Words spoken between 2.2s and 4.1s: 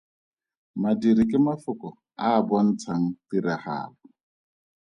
a a bontshang tiragalo.